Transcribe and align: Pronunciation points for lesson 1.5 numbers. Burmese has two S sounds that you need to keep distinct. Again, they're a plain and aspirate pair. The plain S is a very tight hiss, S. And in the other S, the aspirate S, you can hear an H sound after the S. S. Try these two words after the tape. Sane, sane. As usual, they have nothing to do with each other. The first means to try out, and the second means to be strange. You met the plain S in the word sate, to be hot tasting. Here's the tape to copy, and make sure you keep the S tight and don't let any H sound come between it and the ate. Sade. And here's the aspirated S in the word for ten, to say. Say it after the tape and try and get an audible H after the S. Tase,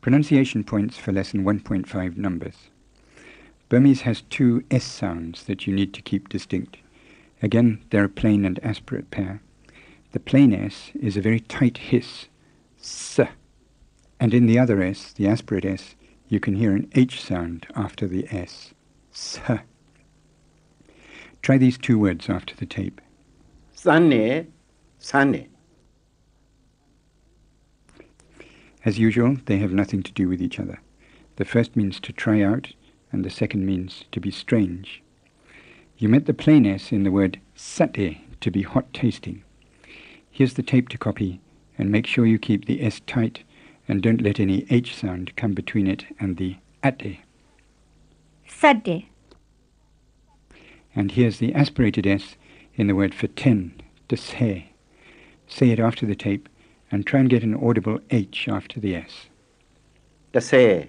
Pronunciation 0.00 0.64
points 0.64 0.96
for 0.96 1.12
lesson 1.12 1.44
1.5 1.44 2.16
numbers. 2.16 2.70
Burmese 3.68 4.00
has 4.02 4.22
two 4.22 4.64
S 4.70 4.84
sounds 4.84 5.44
that 5.44 5.66
you 5.66 5.74
need 5.74 5.92
to 5.92 6.02
keep 6.02 6.28
distinct. 6.28 6.78
Again, 7.42 7.82
they're 7.90 8.04
a 8.04 8.08
plain 8.08 8.44
and 8.44 8.58
aspirate 8.62 9.10
pair. 9.10 9.42
The 10.12 10.20
plain 10.20 10.54
S 10.54 10.90
is 10.94 11.16
a 11.16 11.20
very 11.20 11.40
tight 11.40 11.78
hiss, 11.78 12.26
S. 12.80 13.20
And 14.18 14.34
in 14.34 14.46
the 14.46 14.58
other 14.58 14.82
S, 14.82 15.12
the 15.12 15.28
aspirate 15.28 15.64
S, 15.64 15.94
you 16.28 16.40
can 16.40 16.56
hear 16.56 16.74
an 16.74 16.90
H 16.94 17.20
sound 17.22 17.66
after 17.76 18.08
the 18.08 18.26
S. 18.30 18.72
S. 19.12 19.38
Try 21.42 21.58
these 21.58 21.78
two 21.78 21.98
words 21.98 22.28
after 22.28 22.54
the 22.56 22.66
tape. 22.66 23.00
Sane, 23.74 24.52
sane. 24.98 25.48
As 28.84 28.98
usual, 28.98 29.36
they 29.46 29.58
have 29.58 29.72
nothing 29.72 30.02
to 30.02 30.12
do 30.12 30.28
with 30.28 30.40
each 30.40 30.58
other. 30.58 30.80
The 31.36 31.44
first 31.44 31.76
means 31.76 32.00
to 32.00 32.12
try 32.12 32.42
out, 32.42 32.72
and 33.12 33.24
the 33.24 33.30
second 33.30 33.66
means 33.66 34.04
to 34.12 34.20
be 34.20 34.30
strange. 34.30 35.02
You 35.98 36.08
met 36.08 36.26
the 36.26 36.34
plain 36.34 36.64
S 36.64 36.92
in 36.92 37.02
the 37.02 37.10
word 37.10 37.40
sate, 37.54 38.18
to 38.40 38.50
be 38.50 38.62
hot 38.62 38.92
tasting. 38.94 39.42
Here's 40.30 40.54
the 40.54 40.62
tape 40.62 40.88
to 40.90 40.98
copy, 40.98 41.40
and 41.76 41.90
make 41.90 42.06
sure 42.06 42.24
you 42.24 42.38
keep 42.38 42.64
the 42.64 42.82
S 42.82 43.00
tight 43.06 43.42
and 43.90 44.02
don't 44.02 44.22
let 44.22 44.38
any 44.38 44.66
H 44.70 44.94
sound 44.94 45.34
come 45.34 45.52
between 45.52 45.88
it 45.88 46.04
and 46.20 46.36
the 46.36 46.56
ate. 46.84 47.18
Sade. 48.46 49.06
And 50.94 51.12
here's 51.12 51.38
the 51.38 51.52
aspirated 51.54 52.06
S 52.06 52.36
in 52.76 52.86
the 52.86 52.94
word 52.94 53.14
for 53.14 53.26
ten, 53.26 53.80
to 54.08 54.16
say. 54.16 54.72
Say 55.48 55.70
it 55.70 55.80
after 55.80 56.06
the 56.06 56.14
tape 56.14 56.48
and 56.90 57.06
try 57.06 57.20
and 57.20 57.30
get 57.30 57.42
an 57.42 57.54
audible 57.54 58.00
H 58.10 58.48
after 58.48 58.80
the 58.80 58.96
S. 58.96 59.28
Tase, 60.32 60.88